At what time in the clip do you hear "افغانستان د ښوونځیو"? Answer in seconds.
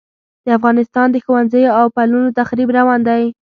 0.57-1.75